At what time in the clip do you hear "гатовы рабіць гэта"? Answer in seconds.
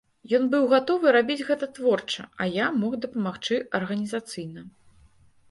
0.71-1.65